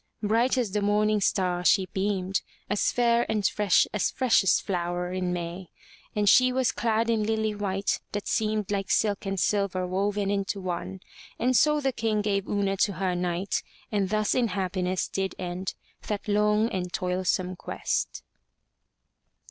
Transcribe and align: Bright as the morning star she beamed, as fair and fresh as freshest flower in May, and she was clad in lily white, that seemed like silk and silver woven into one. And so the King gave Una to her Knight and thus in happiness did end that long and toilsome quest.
Bright 0.23 0.57
as 0.57 0.71
the 0.71 0.81
morning 0.81 1.21
star 1.21 1.63
she 1.63 1.85
beamed, 1.85 2.41
as 2.71 2.91
fair 2.91 3.23
and 3.29 3.45
fresh 3.45 3.85
as 3.93 4.09
freshest 4.09 4.63
flower 4.63 5.13
in 5.13 5.31
May, 5.31 5.69
and 6.15 6.27
she 6.27 6.51
was 6.51 6.71
clad 6.71 7.07
in 7.07 7.21
lily 7.23 7.53
white, 7.53 7.99
that 8.13 8.27
seemed 8.27 8.71
like 8.71 8.89
silk 8.89 9.27
and 9.27 9.39
silver 9.39 9.85
woven 9.85 10.31
into 10.31 10.59
one. 10.59 11.01
And 11.37 11.55
so 11.55 11.79
the 11.81 11.91
King 11.93 12.23
gave 12.23 12.49
Una 12.49 12.77
to 12.77 12.93
her 12.93 13.13
Knight 13.13 13.61
and 13.91 14.09
thus 14.09 14.33
in 14.33 14.47
happiness 14.47 15.07
did 15.07 15.35
end 15.37 15.75
that 16.07 16.27
long 16.27 16.67
and 16.71 16.91
toilsome 16.91 17.55
quest. 17.55 18.23